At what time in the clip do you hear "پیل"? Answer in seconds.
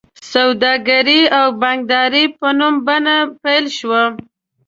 3.43-3.65